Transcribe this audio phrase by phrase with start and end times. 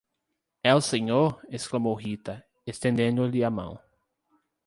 [0.63, 1.39] É o senhor?
[1.47, 3.79] exclamou Rita, estendendo-lhe a mão.